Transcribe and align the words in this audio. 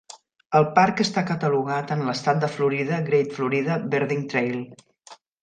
El 0.59 0.63
parc 0.77 1.03
està 1.03 1.23
catalogat 1.27 1.93
en 1.97 2.01
l'estat 2.07 2.39
de 2.45 2.49
Florida 2.55 2.99
Great 3.11 3.37
Florida 3.37 3.79
Birding 3.93 4.27
Trail 4.35 4.59